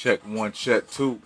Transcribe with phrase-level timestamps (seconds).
[0.00, 1.20] Check one, check two.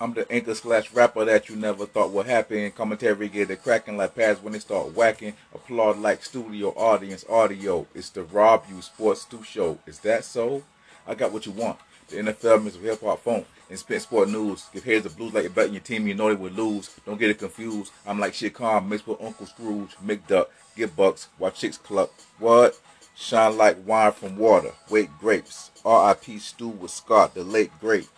[0.00, 2.68] I'm the anchor slash rapper that you never thought would happen.
[2.72, 5.34] Commentary get it cracking like pads when they start whacking.
[5.54, 7.86] Applaud like studio audience audio.
[7.94, 9.78] It's the Rob You Sports 2 show.
[9.86, 10.64] Is that so?
[11.06, 11.78] I got what you want.
[12.08, 12.82] The NFL Mr.
[12.82, 14.66] Hip Hop Phone and spit sport news.
[14.72, 16.90] Give heads the blues like you're betting your team, you know they would lose.
[17.06, 17.92] Don't get it confused.
[18.04, 20.46] I'm like shit calm, mixed with Uncle Scrooge, McDuck,
[20.76, 22.10] get bucks, watch chicks cluck.
[22.40, 22.76] What?
[23.20, 24.72] Shine like wine from water.
[24.88, 25.70] Wait grapes.
[25.84, 26.38] R.I.P.
[26.38, 28.08] Stuart Scott, the late great.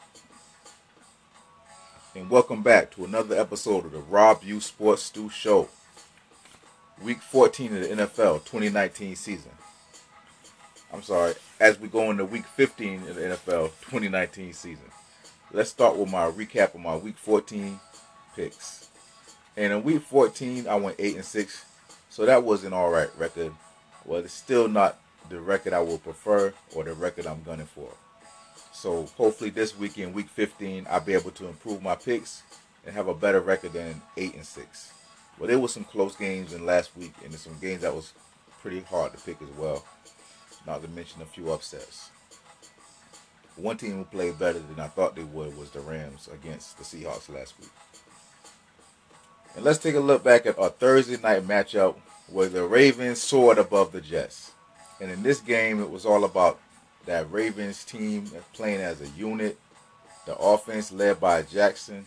[2.14, 5.68] And welcome back to another episode of the Rob U Sports Stew Show.
[7.02, 9.50] Week 14 of the NFL 2019 season.
[10.92, 14.86] I'm sorry, as we go into week 15 of the NFL 2019 season.
[15.50, 17.80] Let's start with my recap of my week 14
[18.36, 18.88] picks.
[19.56, 21.64] And in week 14, I went 8 and 6.
[22.08, 23.52] So that was an alright record.
[24.04, 24.98] Well, it's still not
[25.28, 27.88] the record I would prefer or the record I'm gunning for.
[28.72, 32.42] So hopefully this weekend, week 15, I'll be able to improve my picks
[32.84, 34.92] and have a better record than 8 and 6.
[35.38, 38.12] Well, there was some close games in last week and some games that was
[38.60, 39.84] pretty hard to pick as well.
[40.66, 42.10] Not to mention a few upsets.
[43.56, 46.84] One team who played better than I thought they would was the Rams against the
[46.84, 47.70] Seahawks last week.
[49.54, 51.96] And let's take a look back at our Thursday night matchup
[52.32, 54.52] where the Ravens soared above the Jets.
[55.00, 56.58] And in this game, it was all about
[57.04, 59.58] that Ravens team playing as a unit,
[60.26, 62.06] the offense led by Jackson,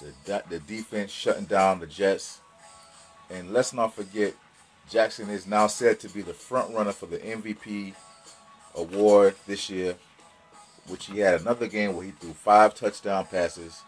[0.00, 2.40] the the defense shutting down the Jets,
[3.30, 4.34] and let's not forget
[4.90, 7.94] Jackson is now said to be the front runner for the MVP
[8.74, 9.94] award this year,
[10.88, 13.82] which he had another game where he threw five touchdown passes.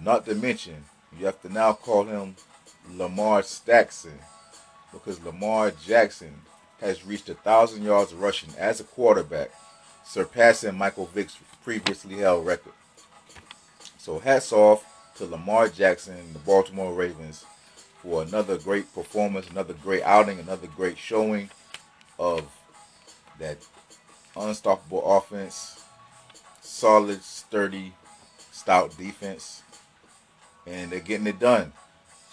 [0.00, 0.84] Not to mention,
[1.18, 2.36] you have to now call him
[2.94, 4.18] Lamar Stackson
[4.92, 6.34] because Lamar Jackson
[6.80, 9.50] has reached a thousand yards rushing as a quarterback
[10.04, 12.72] surpassing Michael Vick's previously held record.
[13.98, 14.84] So hats off
[15.16, 17.44] to Lamar Jackson and the Baltimore Ravens
[18.02, 21.50] for another great performance, another great outing, another great showing
[22.18, 22.44] of
[23.38, 23.58] that
[24.36, 25.84] unstoppable offense,
[26.60, 27.92] solid, sturdy,
[28.50, 29.62] stout defense,
[30.66, 31.72] and they're getting it done.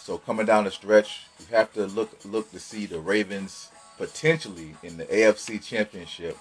[0.07, 4.73] So coming down the stretch, you have to look look to see the Ravens potentially
[4.81, 6.37] in the AFC Championship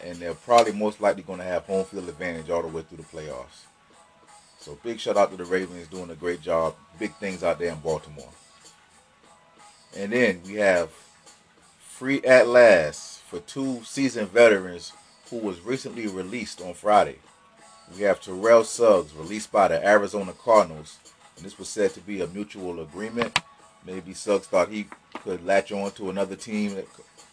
[0.00, 2.98] and they're probably most likely going to have home field advantage all the way through
[2.98, 3.64] the playoffs.
[4.60, 6.76] So big shout out to the Ravens doing a great job.
[6.96, 8.30] Big things out there in Baltimore.
[9.96, 10.90] And then we have
[11.80, 14.92] free at last for two seasoned veterans
[15.28, 17.18] who was recently released on Friday.
[17.96, 20.98] We have Terrell Suggs released by the Arizona Cardinals,
[21.40, 23.40] and this was said to be a mutual agreement.
[23.86, 24.86] Maybe Suggs thought he
[25.24, 26.86] could latch on to another team that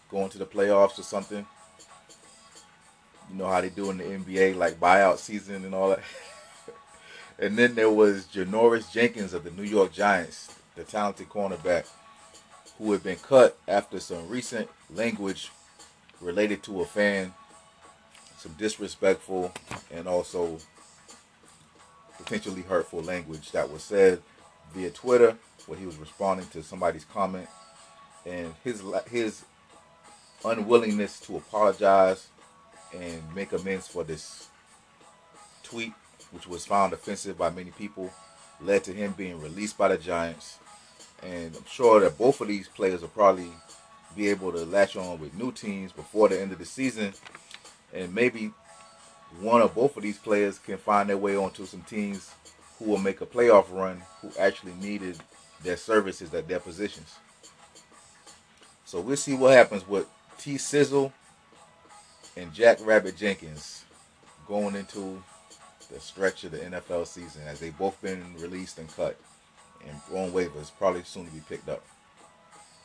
[0.09, 1.45] going to the playoffs or something
[3.29, 5.99] you know how they do in the NBA, like buyout season and all that.
[7.39, 11.87] and then there was Janoris Jenkins of the New York Giants, the talented cornerback,
[12.77, 15.51] who had been cut after some recent language
[16.21, 17.33] related to a fan,
[18.37, 19.51] some disrespectful
[19.91, 20.57] and also
[22.17, 24.21] potentially hurtful language that was said
[24.73, 27.47] via Twitter, where he was responding to somebody's comment,
[28.25, 29.43] and his his
[30.45, 32.27] unwillingness to apologize
[32.93, 34.47] and make amends for this
[35.63, 35.93] tweet,
[36.31, 38.11] which was found offensive by many people,
[38.61, 40.59] led to him being released by the Giants.
[41.23, 43.51] And I'm sure that both of these players will probably
[44.15, 47.13] be able to latch on with new teams before the end of the season.
[47.93, 48.51] And maybe
[49.39, 52.31] one or both of these players can find their way onto some teams
[52.77, 55.17] who will make a playoff run who actually needed
[55.63, 57.15] their services at their positions.
[58.85, 61.11] So we'll see what happens with T Sizzle
[62.35, 63.83] and Jack Rabbit Jenkins
[64.47, 65.21] going into
[65.91, 69.17] the stretch of the NFL season as they've both been released and cut
[69.85, 71.83] and on waivers, probably soon to be picked up,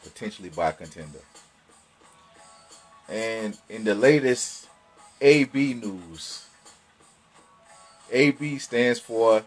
[0.03, 1.21] potentially by a contender.
[3.09, 4.69] And in the latest
[5.23, 6.47] AB news,
[8.11, 9.43] AB stands for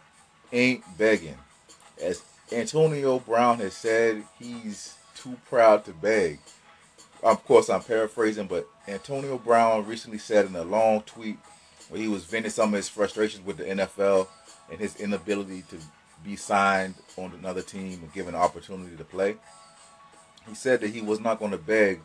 [0.52, 1.38] Ain't Begging.
[2.02, 6.40] As Antonio Brown has said, he's too proud to beg
[7.26, 11.38] of course, I'm paraphrasing, but Antonio Brown recently said in a long tweet
[11.90, 14.28] where he was venting some of his frustrations with the NFL
[14.70, 15.78] and his inability to
[16.24, 19.38] be signed on another team and given an opportunity to play.
[20.48, 22.02] He said that he was not going to beg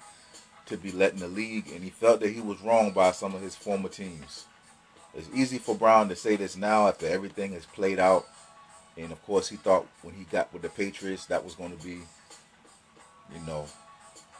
[0.70, 3.34] to be let in the league, and he felt that he was wrong by some
[3.34, 4.46] of his former teams.
[5.14, 8.26] It's easy for Brown to say this now after everything has played out.
[8.96, 11.84] And of course, he thought when he got with the Patriots, that was going to
[11.84, 12.00] be,
[13.34, 13.66] you know,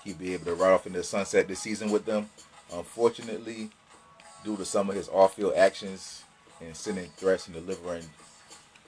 [0.05, 2.31] he'd be able to ride off into the sunset this season with them.
[2.73, 3.71] Unfortunately,
[4.45, 6.25] due to some of his off-field actions
[6.61, 8.05] and sending threats and delivering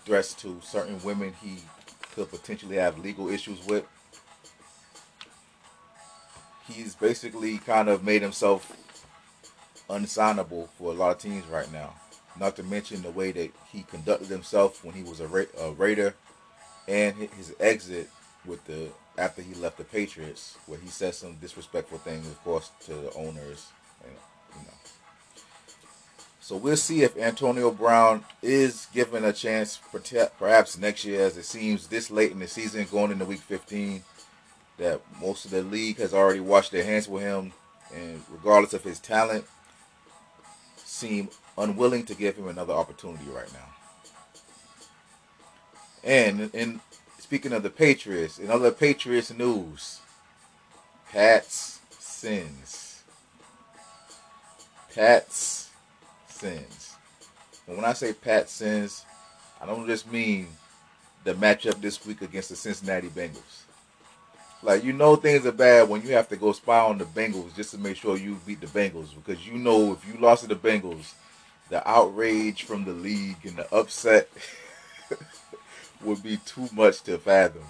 [0.05, 1.59] threats to certain women he
[2.15, 3.85] could potentially have legal issues with.
[6.69, 8.77] He's basically kind of made himself
[9.91, 11.95] unsignable for a lot of teams right now.
[12.39, 15.73] Not to mention the way that he conducted himself when he was a, Ra- a
[15.73, 16.15] Raider,
[16.89, 18.09] and his exit
[18.47, 18.89] with the
[19.19, 23.13] after he left the Patriots, where he said some disrespectful things, of course, to the
[23.15, 23.67] owners,
[24.03, 24.13] and
[24.55, 24.75] you know.
[26.41, 29.79] So we'll see if Antonio Brown is given a chance,
[30.39, 34.03] perhaps next year, as it seems this late in the season, going into Week 15,
[34.79, 37.53] that most of the league has already washed their hands with him,
[37.95, 39.45] and regardless of his talent,
[40.77, 41.29] seem
[41.59, 43.69] unwilling to give him another opportunity right now.
[46.05, 46.81] And in
[47.19, 50.01] speaking of the Patriots, in other Patriots news,
[51.11, 53.03] Pat's sins.
[54.95, 55.71] Pat's
[56.29, 56.97] sins.
[57.67, 59.05] And when I say Pat sins,
[59.61, 60.49] I don't just mean
[61.25, 63.62] the matchup this week against the Cincinnati Bengals.
[64.63, 67.55] Like you know things are bad when you have to go spy on the Bengals
[67.57, 70.49] just to make sure you beat the Bengals because you know if you lost to
[70.49, 71.15] the Bengals,
[71.69, 74.29] the outrage from the league and the upset
[76.05, 77.65] would be too much to fathom.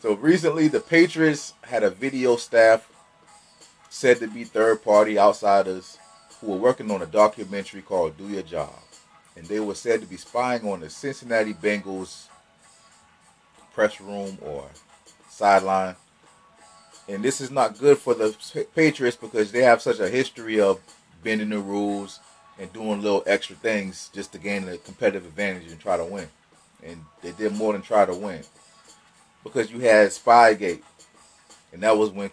[0.00, 2.90] So recently the Patriots had a video staff
[3.90, 5.98] said to be third party outsiders
[6.40, 8.74] who were working on a documentary called Do Your Job.
[9.36, 12.26] And they were said to be spying on the Cincinnati Bengals
[13.72, 14.68] press room or
[15.38, 15.94] sideline.
[17.08, 18.36] And this is not good for the
[18.74, 20.80] Patriots because they have such a history of
[21.22, 22.20] bending the rules
[22.58, 26.28] and doing little extra things just to gain a competitive advantage and try to win.
[26.84, 28.42] And they did more than try to win.
[29.42, 30.82] Because you had Spygate.
[31.72, 32.30] And that was when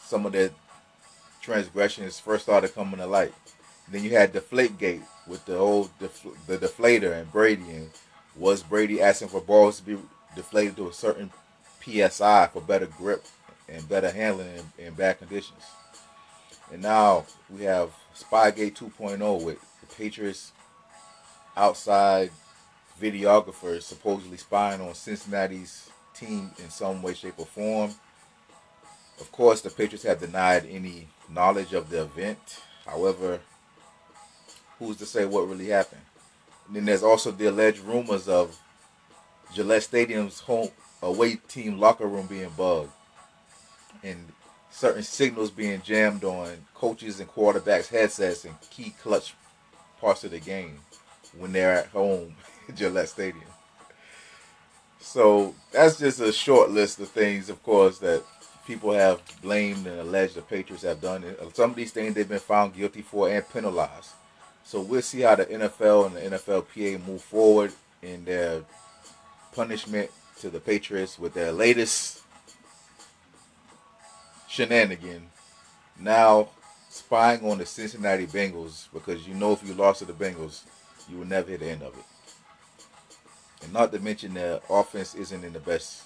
[0.00, 0.50] some of the
[1.42, 3.34] transgressions first started coming to light.
[3.86, 7.90] And then you had Deflategate with the old the deflator and Brady and
[8.36, 9.98] was Brady asking for balls to be
[10.34, 11.30] deflated to a certain
[11.84, 13.24] psi for better grip
[13.68, 14.48] and better handling
[14.78, 15.62] in, in bad conditions.
[16.72, 20.52] And now we have Spygate 2.0 with the Patriots
[21.56, 22.30] outside
[23.00, 27.90] videographers supposedly spying on Cincinnati's team in some way, shape, or form.
[29.20, 32.62] Of course, the Patriots have denied any knowledge of the event.
[32.86, 33.40] However,
[34.78, 36.02] who's to say what really happened?
[36.66, 38.58] And then there's also the alleged rumors of
[39.52, 40.70] Gillette Stadium's home
[41.04, 42.90] away team locker room being bugged
[44.02, 44.18] and
[44.70, 49.34] certain signals being jammed on coaches and quarterbacks headsets and key clutch
[50.00, 50.78] parts of the game
[51.38, 52.34] when they're at home
[52.68, 53.44] at Gillette Stadium.
[55.00, 58.22] So that's just a short list of things, of course, that
[58.66, 61.24] people have blamed and alleged the Patriots have done.
[61.52, 64.12] Some of these things they've been found guilty for and penalized.
[64.64, 67.72] So we'll see how the NFL and the NFLPA move forward
[68.02, 68.62] in their
[69.52, 70.10] punishment
[70.40, 72.22] to the Patriots with their latest
[74.48, 75.28] shenanigan.
[75.98, 76.48] Now
[76.88, 80.62] spying on the Cincinnati Bengals because you know if you lost to the Bengals,
[81.10, 82.04] you will never hit the end of it.
[83.62, 86.02] And not to mention the offense isn't in the best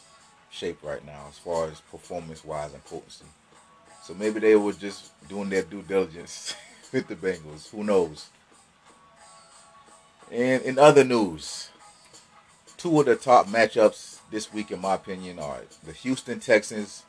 [0.51, 3.27] shape right now as far as performance wise and potency.
[4.03, 6.55] So maybe they were just doing their due diligence
[6.93, 7.69] with the Bengals.
[7.71, 8.29] Who knows?
[10.31, 11.71] And in other news,
[12.77, 17.05] two of the top matchups this week, in my opinion, are the Houston Texans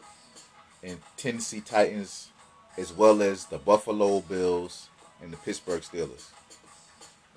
[0.81, 2.29] and Tennessee Titans,
[2.77, 4.89] as well as the Buffalo Bills
[5.21, 6.29] and the Pittsburgh Steelers.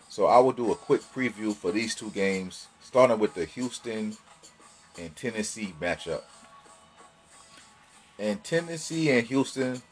[0.08, 4.16] So I will do a quick preview for these two games, starting with the Houston
[4.98, 6.22] and Tennessee matchup.
[8.18, 9.82] And Tennessee and Houston,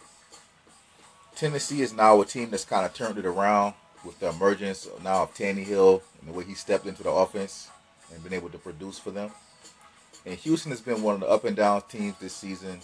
[1.34, 5.22] Tennessee is now a team that's kind of turned it around with the emergence now
[5.22, 7.70] of Tannehill and the way he stepped into the offense
[8.12, 9.30] and been able to produce for them.
[10.26, 12.80] And Houston has been one of the up and down teams this season,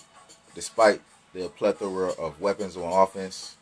[0.55, 1.00] despite
[1.35, 3.57] the plethora of weapons on offense.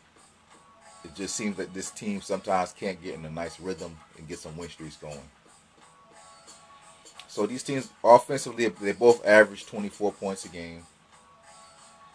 [1.03, 4.39] It just seems that this team sometimes can't get in a nice rhythm and get
[4.39, 5.19] some win streaks going.
[7.27, 10.83] So these teams offensively, they both average 24 points a game,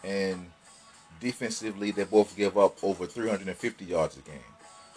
[0.03, 0.51] and
[1.21, 4.39] defensively, they both give up over 350 yards a game.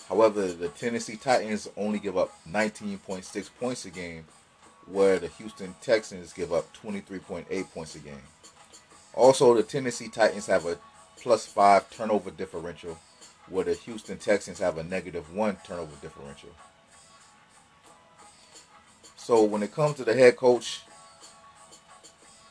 [0.08, 4.26] However, the Tennessee Titans only give up 19.6 points a game,
[4.88, 8.22] where the Houston Texans give up 23.8 points a game.
[9.14, 10.78] Also, the Tennessee Titans have a
[11.22, 12.98] plus five turnover differential,
[13.50, 16.50] where the Houston Texans have a negative one turnover differential.
[19.16, 20.82] So when it comes to the head coach,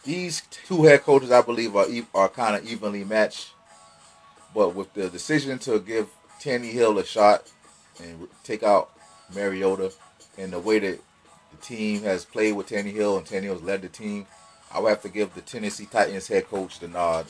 [0.05, 3.53] these two head coaches I believe are are kind of evenly matched.
[4.55, 6.09] But with the decision to give
[6.41, 7.51] Tannehill a shot
[8.03, 8.91] and take out
[9.35, 9.93] Mariota,
[10.39, 10.99] and the way that
[11.53, 14.27] the team has played with Tannehill and Tannehill's led the team,
[14.73, 17.27] I would have to give the Tennessee Titans head coach the nod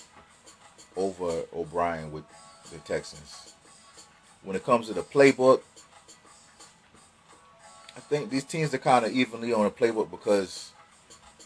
[0.97, 2.25] over O'Brien with
[2.71, 3.55] the Texans.
[4.43, 5.63] When it comes to the playbook,
[7.97, 10.71] I think these teams are kind of evenly on the playbook because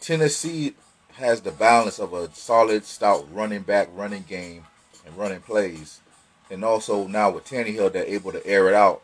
[0.00, 0.74] Tennessee
[1.14, 4.64] has the balance of a solid, stout running back, running game,
[5.04, 6.00] and running plays,
[6.50, 9.02] and also now with Tannehill, they're able to air it out,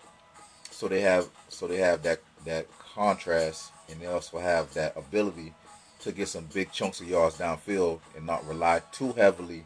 [0.70, 5.52] so they have so they have that that contrast, and they also have that ability
[6.00, 9.64] to get some big chunks of yards downfield and not rely too heavily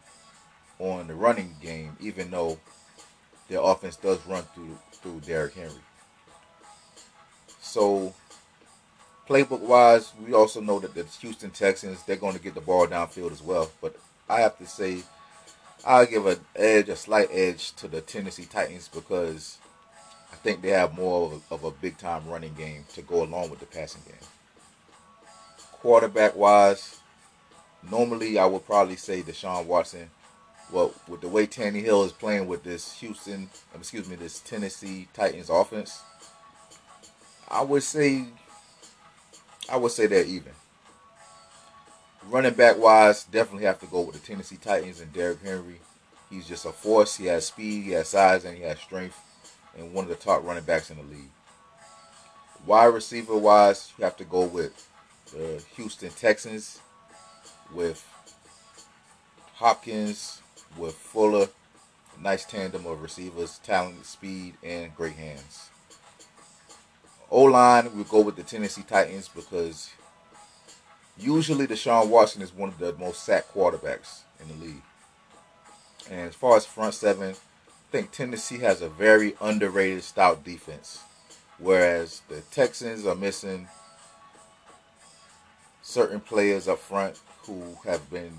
[0.79, 2.59] on the running game, even though
[3.47, 5.71] their offense does run through through Derrick Henry.
[7.61, 8.13] So,
[9.27, 12.87] playbook wise, we also know that the Houston Texans they're going to get the ball
[12.87, 13.71] downfield as well.
[13.81, 13.95] But
[14.29, 15.03] I have to say,
[15.85, 19.57] I'll give an edge, a slight edge to the Tennessee Titans because
[20.31, 23.59] I think they have more of a, big time running game to go along with
[23.59, 24.15] the passing game.
[25.71, 26.99] Quarterback wise,
[27.89, 30.09] normally I would probably say Deshaun Watson.
[30.71, 35.07] Well, with the way Tannehill is playing with this Houston, um, excuse me, this Tennessee
[35.13, 36.01] Titans offense,
[37.47, 38.25] I would say,
[39.71, 40.51] I would say they're even.
[42.29, 45.79] Running back wise, definitely have to go with the Tennessee Titans and Derrick Henry.
[46.29, 47.15] He's just a force.
[47.15, 49.17] He has speed, he has size, and he has strength,
[49.77, 51.31] and one of the top running backs in the league.
[52.65, 54.89] Wide receiver wise, you have to go with
[55.33, 56.79] the Houston Texans,
[57.73, 58.05] with
[59.55, 60.41] Hopkins,
[60.77, 61.47] with Fuller.
[62.19, 65.69] Nice tandem of receivers, talent, speed, and great hands.
[67.29, 69.91] O line, we go with the Tennessee Titans because
[71.17, 74.81] usually Deshaun Watson is one of the most sacked quarterbacks in the league.
[76.09, 77.35] And as far as front seven,
[77.91, 81.03] think Tennessee has a very underrated stout defense,
[81.57, 83.67] whereas the Texans are missing
[85.81, 88.33] certain players up front who have been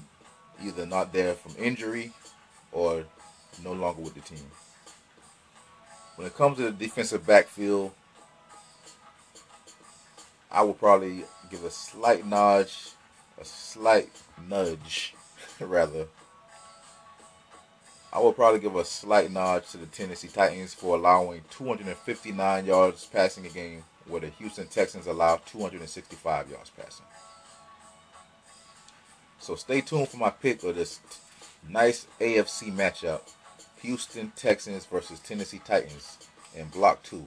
[0.63, 2.13] either not there from injury
[2.73, 3.05] or
[3.65, 4.45] no longer with the team.
[6.17, 7.93] When it comes to the defensive backfield,
[10.51, 12.91] I will probably give a slight nudge,
[13.41, 14.11] a slight
[14.47, 15.15] nudge,
[15.61, 16.07] rather.
[18.13, 23.05] I will probably give a slight nod to the Tennessee Titans for allowing 259 yards
[23.05, 27.05] passing a game, where the Houston Texans allow 265 yards passing.
[29.39, 31.01] So stay tuned for my pick of this
[31.69, 33.21] nice AFC matchup:
[33.83, 36.19] Houston Texans versus Tennessee Titans
[36.55, 37.27] in Block Two.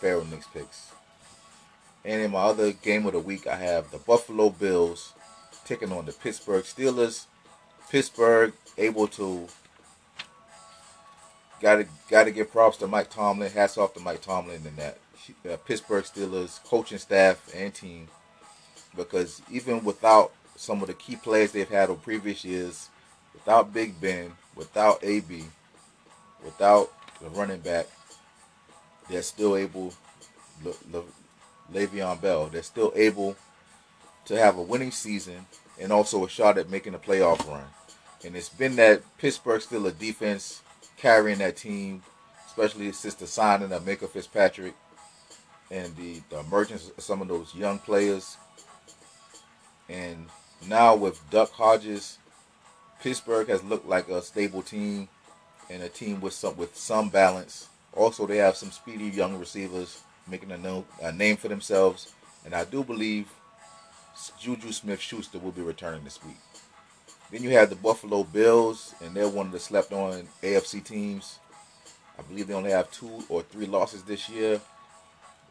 [0.00, 0.90] Pharaoh Nix picks.
[2.04, 5.12] And in my other game of the week, I have the Buffalo Bills
[5.64, 7.26] taking on the Pittsburgh Steelers.
[7.88, 9.46] Pittsburgh able to
[11.62, 13.50] got to got to give props to Mike Tomlin.
[13.50, 14.98] Hats off to Mike Tomlin and that
[15.50, 18.08] uh, Pittsburgh Steelers coaching staff and team
[18.96, 22.90] because even without some of the key players they've had on previous years,
[23.32, 25.44] without Big Ben, without AB,
[26.44, 26.92] without
[27.22, 27.86] the running back,
[29.08, 29.94] they're still able.
[31.72, 32.46] Le'Veon Bell.
[32.46, 33.36] They're still able
[34.26, 35.46] to have a winning season
[35.80, 37.64] and also a shot at making a playoff run.
[38.24, 40.61] And it's been that Pittsburgh Steelers defense
[41.02, 42.00] carrying that team,
[42.46, 44.74] especially since the signing of Minkah Fitzpatrick
[45.68, 48.36] and the, the emergence of some of those young players.
[49.88, 50.26] And
[50.68, 52.18] now with Duck Hodges,
[53.02, 55.08] Pittsburgh has looked like a stable team
[55.68, 57.68] and a team with some with some balance.
[57.94, 62.14] Also, they have some speedy young receivers making a, no, a name for themselves.
[62.44, 63.28] And I do believe
[64.38, 66.36] Juju Smith Schuster will be returning this week.
[67.32, 71.38] Then you have the Buffalo Bills, and they're one of the slept on AFC teams.
[72.18, 74.60] I believe they only have two or three losses this year.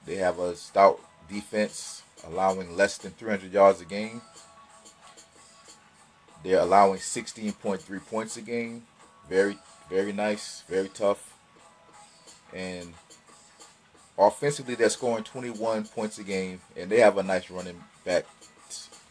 [0.05, 4.21] They have a stout defense, allowing less than 300 yards a game.
[6.43, 8.83] They're allowing 16.3 points a game.
[9.27, 9.57] Very,
[9.89, 11.35] very nice, very tough.
[12.53, 12.93] And
[14.21, 18.25] Offensively, they're scoring 21 points a game, and they have a nice running back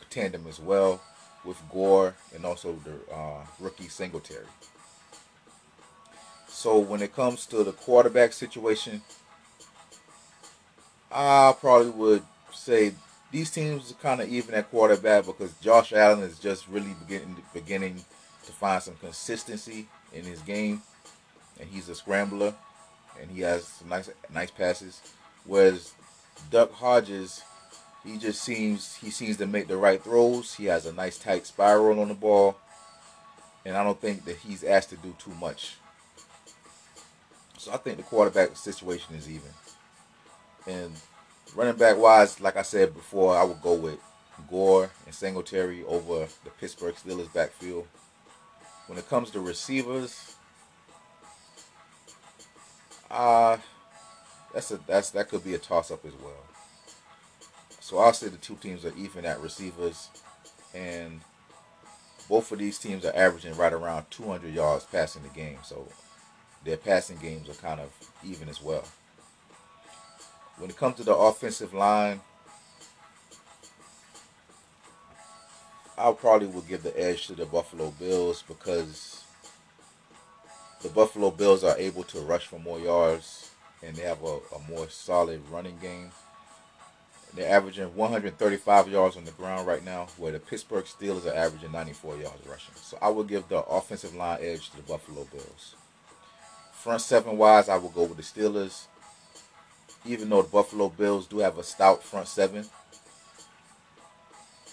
[0.08, 1.00] tandem as well
[1.44, 4.46] with Gore and also the uh, rookie Singletary.
[6.48, 9.02] So when it comes to the quarterback situation,
[11.10, 12.94] I probably would say
[13.32, 17.36] these teams are kind of even at quarterback because Josh Allen is just really beginning
[17.54, 18.04] beginning
[18.44, 20.82] to find some consistency in his game,
[21.58, 22.54] and he's a scrambler
[23.20, 25.00] and he has some nice nice passes.
[25.44, 25.92] Whereas
[26.50, 27.42] Duck Hodges,
[28.04, 30.54] he just seems he seems to make the right throws.
[30.54, 32.56] He has a nice tight spiral on the ball,
[33.64, 35.76] and I don't think that he's asked to do too much.
[37.58, 39.50] So I think the quarterback situation is even.
[40.66, 40.92] And
[41.54, 43.98] running back wise, like I said before, I would go with
[44.48, 47.86] Gore and Singletary over the Pittsburgh Steelers backfield.
[48.86, 50.36] When it comes to receivers,
[53.10, 53.58] uh
[54.54, 56.49] that's a that's that could be a toss up as well.
[57.90, 60.10] So I'll say the two teams are even at receivers,
[60.72, 61.20] and
[62.28, 65.58] both of these teams are averaging right around 200 yards passing the game.
[65.64, 65.88] So
[66.64, 67.90] their passing games are kind of
[68.24, 68.84] even as well.
[70.58, 72.20] When it comes to the offensive line,
[75.98, 79.24] I probably would give the edge to the Buffalo Bills because
[80.80, 83.50] the Buffalo Bills are able to rush for more yards
[83.82, 86.12] and they have a, a more solid running game.
[87.34, 91.72] They're averaging 135 yards on the ground right now, where the Pittsburgh Steelers are averaging
[91.72, 92.74] 94 yards rushing.
[92.74, 95.76] So I will give the offensive line edge to the Buffalo Bills.
[96.72, 98.86] Front seven wise, I will go with the Steelers.
[100.04, 102.64] Even though the Buffalo Bills do have a stout front seven.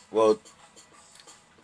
[0.10, 0.40] Well,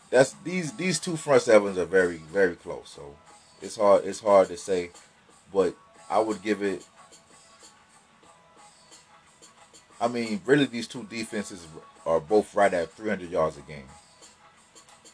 [0.09, 2.89] that's these these two front sevens are very very close.
[2.89, 3.15] So
[3.61, 4.91] it's hard it's hard to say,
[5.51, 5.75] but
[6.09, 6.85] I would give it.
[10.03, 11.65] I mean, really, these two defenses
[12.05, 13.87] are both right at 300 yards a game.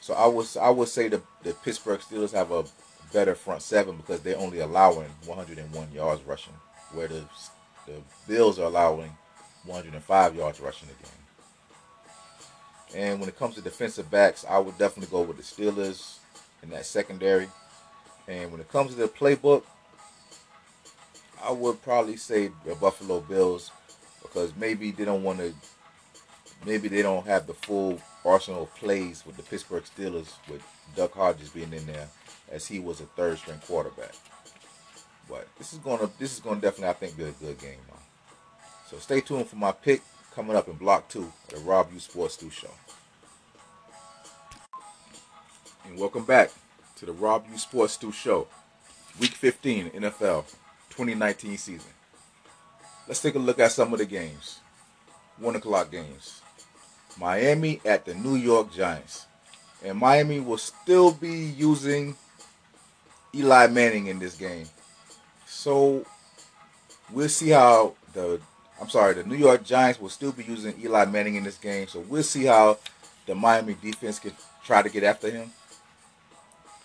[0.01, 2.65] So I would I would say the the Pittsburgh Steelers have a
[3.13, 6.55] better front seven because they're only allowing 101 yards rushing,
[6.91, 7.23] where the
[7.85, 7.93] the
[8.27, 9.11] Bills are allowing
[9.65, 11.11] 105 yards rushing a game.
[12.95, 16.17] And when it comes to defensive backs, I would definitely go with the Steelers
[16.63, 17.47] in that secondary.
[18.27, 19.61] And when it comes to the playbook,
[21.43, 23.69] I would probably say the Buffalo Bills
[24.21, 25.53] because maybe they don't want to,
[26.65, 30.61] maybe they don't have the full arsenal of plays with the Pittsburgh Steelers with
[30.95, 32.07] Duck Hodges being in there
[32.51, 34.13] as he was a third string quarterback.
[35.29, 37.77] But this is gonna this is gonna definitely I think be a good game.
[37.87, 37.99] Man.
[38.89, 40.01] So stay tuned for my pick
[40.33, 42.71] coming up in block two of the Rob U Sports Stu Show.
[45.85, 46.51] And welcome back
[46.95, 48.47] to the Rob U Sports Stu Show,
[49.19, 50.45] Week 15 NFL
[50.89, 51.91] 2019 season.
[53.09, 54.59] Let's take a look at some of the games.
[55.39, 56.41] One o'clock games.
[57.19, 59.25] Miami at the New York Giants.
[59.83, 62.15] And Miami will still be using
[63.33, 64.67] Eli Manning in this game.
[65.47, 66.05] So
[67.11, 68.39] we'll see how the
[68.79, 71.87] I'm sorry, the New York Giants will still be using Eli Manning in this game.
[71.87, 72.77] So we'll see how
[73.25, 75.49] the Miami defense can try to get after him.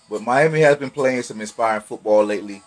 [0.09, 2.63] But Miami has been playing some inspiring football lately.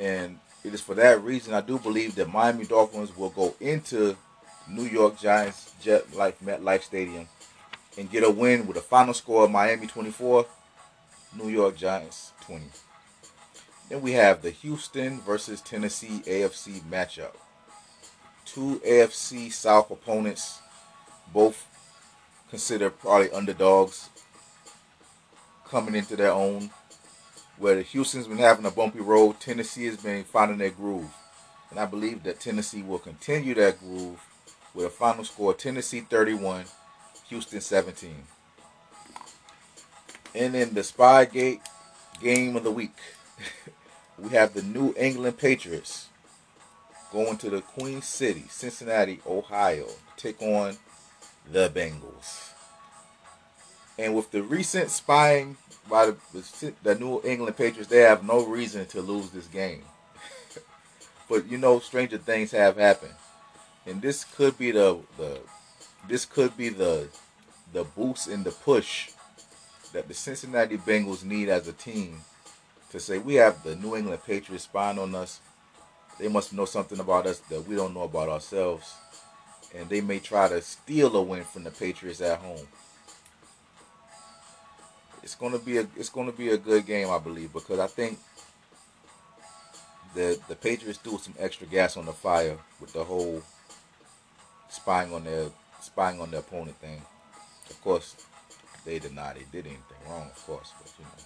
[0.00, 4.16] And it is for that reason I do believe that Miami Dolphins will go into
[4.68, 7.28] New York Giants Jet Life MetLife Stadium
[7.96, 10.46] and get a win with a final score of Miami 24,
[11.36, 12.64] New York Giants 20.
[13.88, 17.34] Then we have the Houston versus Tennessee AFC matchup.
[18.44, 20.60] Two AFC South opponents,
[21.32, 21.66] both
[22.50, 24.10] considered probably underdogs
[25.66, 26.70] coming into their own.
[27.58, 31.12] Where Houston's been having a bumpy road, Tennessee has been finding their groove.
[31.70, 34.20] And I believe that Tennessee will continue that groove
[34.74, 36.64] with a final score Tennessee 31,
[37.28, 38.14] Houston 17.
[40.34, 41.60] And in the Spygate
[42.20, 42.96] game of the week,
[44.18, 46.08] we have the New England Patriots
[47.12, 50.76] going to the Queen City, Cincinnati, Ohio, to take on
[51.50, 52.47] the Bengals.
[53.98, 55.56] And with the recent spying
[55.90, 59.82] by the, the New England Patriots, they have no reason to lose this game.
[61.28, 63.14] but you know, stranger things have happened,
[63.86, 65.40] and this could be the the
[66.06, 67.08] this could be the
[67.72, 69.10] the boost and the push
[69.92, 72.20] that the Cincinnati Bengals need as a team
[72.90, 75.40] to say we have the New England Patriots spying on us.
[76.18, 78.94] They must know something about us that we don't know about ourselves,
[79.74, 82.66] and they may try to steal a win from the Patriots at home.
[85.28, 88.18] It's gonna be a it's gonna be a good game, I believe, because I think
[90.14, 93.42] the the Patriots threw some extra gas on the fire with the whole
[94.70, 95.50] spying on their
[95.82, 97.02] spying on their opponent thing.
[97.68, 98.16] Of course,
[98.86, 101.24] they deny they did anything wrong, of course, but you know.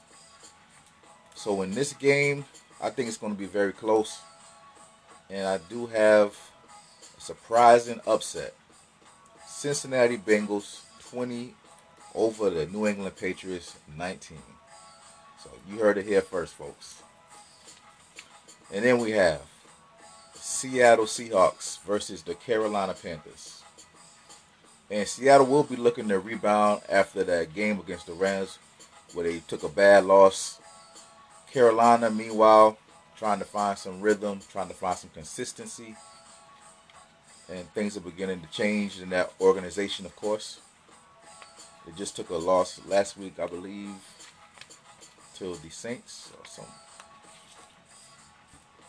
[1.37, 2.45] So in this game,
[2.83, 4.19] I think it's going to be very close,
[5.31, 6.37] and I do have
[7.17, 8.53] a surprising upset.
[9.47, 11.55] Cincinnati Bengals 20
[12.15, 14.39] over the New England Patriots 19.
[15.43, 17.03] So you heard it here first, folks.
[18.73, 19.43] And then we have
[20.35, 23.63] Seattle Seahawks versus the Carolina Panthers.
[24.91, 28.59] And Seattle will be looking to rebound after that game against the Rams
[29.15, 30.61] where they took a bad loss.
[31.51, 32.79] Carolina, meanwhile,
[33.17, 35.97] trying to find some rhythm, trying to find some consistency.
[37.49, 40.61] And things are beginning to change in that organization, of course.
[41.87, 43.91] They just took a loss last week, I believe,
[45.37, 46.75] to the Saints or something.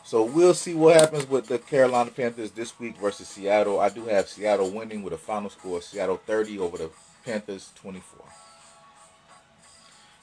[0.03, 3.79] So we'll see what happens with the Carolina Panthers this week versus Seattle.
[3.79, 6.89] I do have Seattle winning with a final score Seattle 30 over the
[7.25, 8.25] Panthers 24.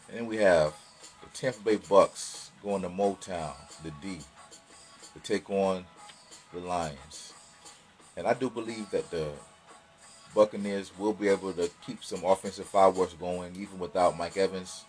[0.09, 0.75] And then we have
[1.23, 4.19] the Tampa Bay Bucks going to Motown, the D,
[5.15, 5.85] to take on
[6.53, 7.33] the Lions.
[8.17, 9.31] And I do believe that the
[10.35, 14.85] Buccaneers will be able to keep some offensive fireworks going even without Mike Evans.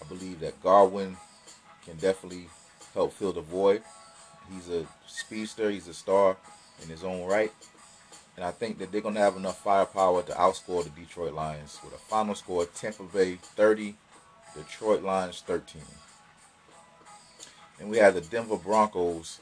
[0.00, 1.16] I believe that Godwin
[1.84, 2.48] can definitely
[2.92, 3.82] help fill the void.
[4.52, 6.36] He's a speedster, he's a star
[6.82, 7.52] in his own right.
[8.36, 11.78] And I think that they're going to have enough firepower to outscore the Detroit Lions
[11.84, 13.94] with a final score Tampa Bay 30,
[14.56, 15.82] Detroit Lions 13.
[17.80, 19.40] And we have the Denver Broncos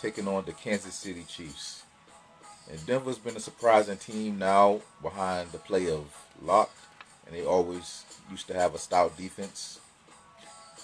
[0.00, 1.84] taking on the Kansas City Chiefs.
[2.70, 6.04] And Denver's been a surprising team now behind the play of
[6.42, 6.70] Lock.
[7.26, 9.80] And they always used to have a stout defense.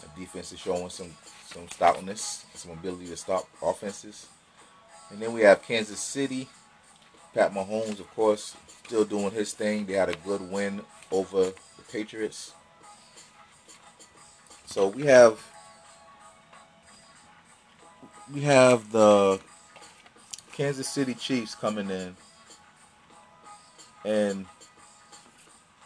[0.00, 1.14] The defense is showing some,
[1.46, 4.26] some stoutness, some ability to stop offenses.
[5.10, 6.48] And then we have Kansas City.
[7.34, 9.86] Pat Mahomes, of course, still doing his thing.
[9.86, 10.80] They had a good win
[11.12, 12.52] over the Patriots.
[14.64, 15.40] So we have
[18.32, 19.38] we have the
[20.56, 22.16] Kansas City Chiefs coming in,
[24.06, 24.46] and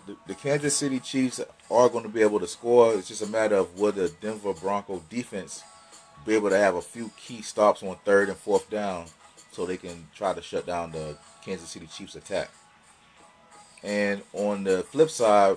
[0.06, 2.94] the, the Kansas City Chiefs are going to be able to score.
[2.94, 5.64] It's just a matter of whether the Denver Bronco defense
[6.24, 9.06] be able to have a few key stops on third and fourth down,
[9.50, 12.50] so they can try to shut down the Kansas City Chiefs attack.
[13.82, 15.56] And on the flip side,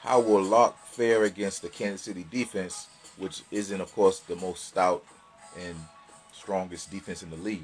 [0.00, 4.64] how will Lock fare against the Kansas City defense, which isn't, of course, the most
[4.64, 5.04] stout
[5.56, 5.76] and
[6.32, 7.62] strongest defense in the league?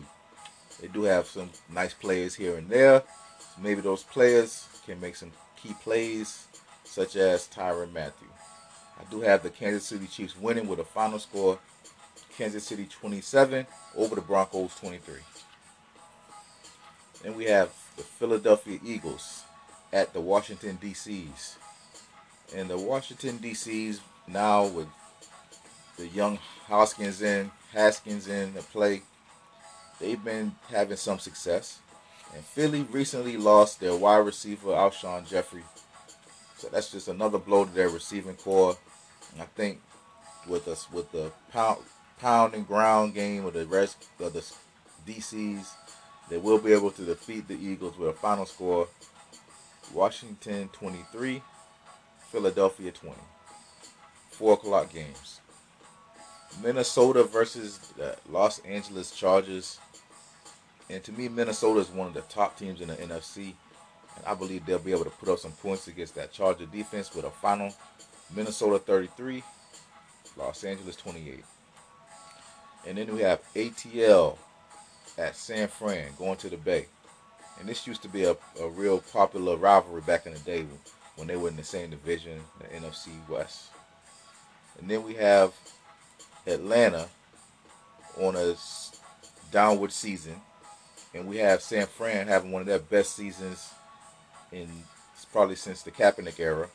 [0.84, 3.02] They do have some nice players here and there.
[3.58, 6.46] Maybe those players can make some key plays,
[6.84, 8.28] such as Tyrann Mathieu.
[9.00, 11.58] I do have the Kansas City Chiefs winning with a final score
[12.36, 13.66] Kansas City 27
[13.96, 15.14] over the Broncos 23.
[17.22, 19.44] Then we have the Philadelphia Eagles
[19.90, 21.54] at the Washington DCs.
[22.54, 24.88] And the Washington DCs now with
[25.96, 29.00] the young Hoskins in, Haskins in the play,
[30.00, 31.80] they've been having some success.
[32.34, 35.62] And Philly recently lost their wide receiver Alshon Jeffery.
[36.56, 38.76] So that's just another blow to their receiving core.
[39.32, 39.80] And I think
[40.48, 41.78] with us with the pound
[42.18, 44.44] pound and ground game of the rest of the
[45.06, 45.66] DCs,
[46.30, 48.88] they will be able to defeat the Eagles with a final score
[49.92, 51.42] Washington 23,
[52.30, 53.16] Philadelphia 20.
[54.30, 55.40] Four o'clock games.
[56.62, 59.78] Minnesota versus the Los Angeles Chargers.
[60.90, 63.54] And to me, Minnesota is one of the top teams in the NFC.
[64.16, 67.14] And I believe they'll be able to put up some points against that Charger defense
[67.14, 67.74] with a final
[68.34, 69.42] Minnesota 33,
[70.36, 71.44] Los Angeles 28.
[72.86, 74.36] And then we have ATL
[75.18, 76.86] at San Fran going to the Bay.
[77.58, 80.78] And this used to be a, a real popular rivalry back in the day when,
[81.16, 83.68] when they were in the same division, the NFC West.
[84.78, 85.52] And then we have
[86.46, 87.08] Atlanta
[88.18, 88.54] on a
[89.50, 90.40] downward season.
[91.14, 93.70] And we have San Fran having one of their best seasons
[94.52, 94.68] in
[95.32, 96.68] probably since the Kaepernick era.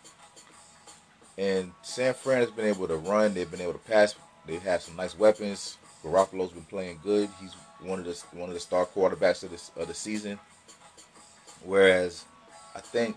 [1.38, 3.34] And San Fran has been able to run.
[3.34, 4.15] They've been able to pass.
[4.45, 5.77] They have some nice weapons.
[6.03, 7.29] Garoppolo's been playing good.
[7.41, 10.39] He's one of the one of the star quarterbacks of this of the season.
[11.63, 12.25] Whereas
[12.75, 13.15] I think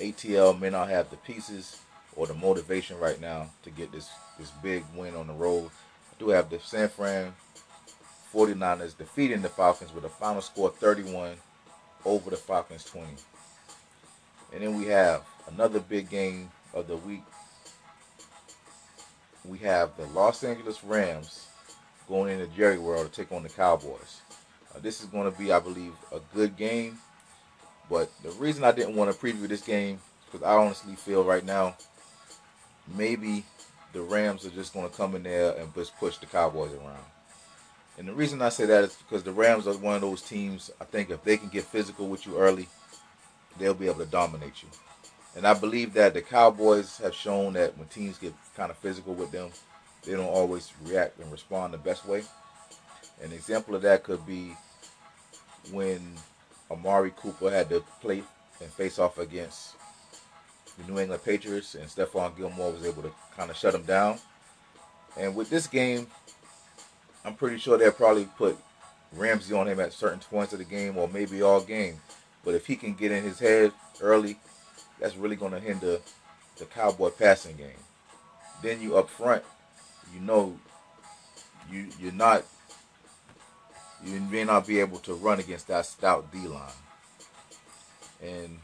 [0.00, 1.80] ATL may not have the pieces
[2.14, 5.70] or the motivation right now to get this this big win on the road.
[6.18, 7.34] Do have the San Fran
[8.32, 11.36] 49ers defeating the Falcons with a final score 31
[12.04, 13.06] over the Falcons 20.
[14.52, 17.22] And then we have another big game of the week.
[19.44, 21.46] We have the Los Angeles Rams
[22.08, 24.20] going into Jerry World to take on the Cowboys.
[24.80, 26.98] This is going to be, I believe, a good game.
[27.88, 31.44] But the reason I didn't want to preview this game because I honestly feel right
[31.44, 31.76] now
[32.96, 33.44] maybe
[33.96, 37.02] the Rams are just going to come in there and just push the Cowboys around.
[37.96, 40.70] And the reason I say that is because the Rams are one of those teams.
[40.78, 42.68] I think if they can get physical with you early,
[43.58, 44.68] they'll be able to dominate you.
[45.34, 49.14] And I believe that the Cowboys have shown that when teams get kind of physical
[49.14, 49.48] with them,
[50.04, 52.22] they don't always react and respond the best way.
[53.22, 54.54] An example of that could be
[55.72, 56.02] when
[56.70, 58.22] Amari Cooper had to play
[58.60, 59.74] and face off against
[60.78, 64.18] the New England Patriots, and Stephon Gilmore was able to kind of shut him down.
[65.18, 66.06] And with this game,
[67.24, 68.58] I'm pretty sure they'll probably put
[69.12, 71.96] Ramsey on him at certain points of the game or maybe all game.
[72.44, 74.38] But if he can get in his head early,
[75.00, 75.98] that's really going to hinder
[76.58, 77.82] the Cowboy passing game.
[78.62, 79.42] Then you up front,
[80.14, 80.58] you know,
[81.70, 82.44] you you're not
[84.04, 86.70] you may not be able to run against that stout D line.
[88.22, 88.58] And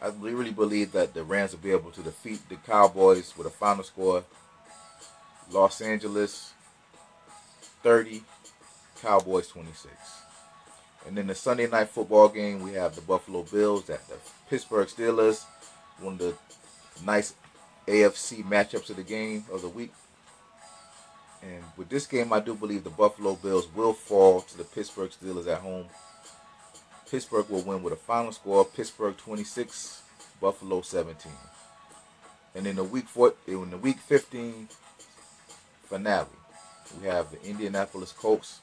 [0.00, 3.50] I really believe that the Rams will be able to defeat the Cowboys with a
[3.50, 4.24] final score
[5.50, 6.52] Los Angeles
[7.82, 8.22] 30,
[9.00, 9.94] Cowboys 26.
[11.06, 14.16] And then the Sunday night football game, we have the Buffalo Bills at the
[14.48, 15.44] Pittsburgh Steelers,
[16.00, 16.34] one of the
[17.04, 17.34] nice
[17.86, 19.92] AFC matchups of the game of the week.
[21.42, 25.10] And with this game, I do believe the Buffalo Bills will fall to the Pittsburgh
[25.10, 25.86] Steelers at home.
[27.10, 30.02] Pittsburgh will win with a final score: Pittsburgh 26,
[30.40, 31.32] Buffalo 17.
[32.54, 34.68] And in the week four, in the week 15
[35.84, 36.26] finale,
[37.00, 38.60] we have the Indianapolis Colts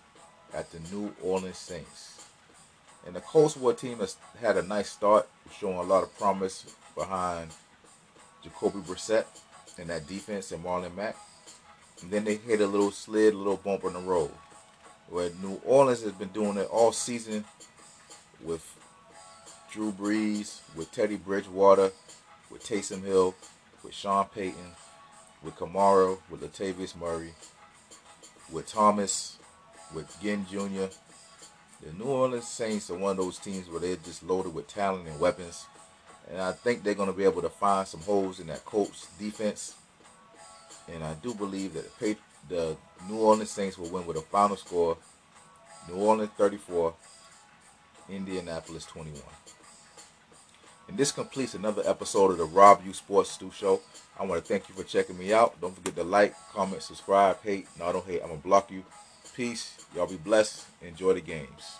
[0.54, 2.28] at the New Orleans Saints.
[3.06, 5.28] And the Colts were a team that's had a nice start,
[5.60, 7.52] showing a lot of promise behind
[8.44, 9.26] Jacoby Brissett
[9.80, 11.16] and that defense and Marlon Mack.
[12.02, 14.32] And then they hit a little slid, a little bump on the road.
[15.10, 17.46] Where New Orleans has been doing it all season
[18.44, 18.76] with
[19.72, 21.92] Drew Brees, with Teddy Bridgewater,
[22.50, 23.36] with Taysom Hill,
[23.84, 24.72] with Sean Payton,
[25.44, 27.34] with Kamara, with Latavius Murray,
[28.52, 29.38] with Thomas,
[29.94, 30.88] with Ginn Jr.
[31.82, 35.08] The New Orleans Saints are one of those teams where they're just loaded with talent
[35.08, 35.66] and weapons.
[36.30, 39.08] And I think they're going to be able to find some holes in that Colts
[39.20, 39.76] defense.
[40.92, 42.18] And I do believe that the,
[42.50, 44.98] the New Orleans Saints will win with a final score
[45.88, 46.96] New Orleans 34,
[48.10, 49.22] Indianapolis 21.
[50.88, 53.82] And this completes another episode of the Rob U Sports Stu Show.
[54.20, 55.60] I want to thank you for checking me out.
[55.60, 57.68] Don't forget to like, comment, subscribe, hate.
[57.80, 58.22] No, I don't hate.
[58.22, 58.84] I'm going to block you.
[59.36, 59.76] Peace.
[59.96, 60.66] Y'all be blessed.
[60.82, 61.78] Enjoy the games.